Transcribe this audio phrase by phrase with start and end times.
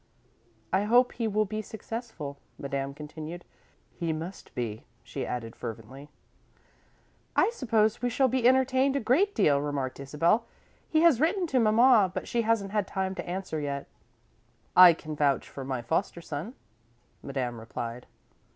[0.73, 3.45] "I hope he will be successful," Madame continued.
[3.93, 6.09] "He must be," she added, fervently.
[7.35, 10.47] "I suppose we shall be entertained a great deal," remarked Isabel.
[10.89, 13.85] "He has written to Mamma, but she hasn't had time to answer yet."
[14.75, 16.55] "I can vouch for my foster son,"
[17.21, 18.07] Madame replied.